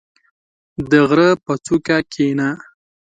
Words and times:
•د 0.89 0.91
غره 1.09 1.29
په 1.45 1.53
څوکه 1.65 1.97
کښېنه. 2.11 2.49